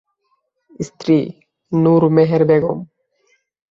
স্ত্রী 0.79 1.17
ঃ 1.21 1.31
নূর 1.71 2.03
মেহের 2.15 2.43
বেগম। 2.49 2.77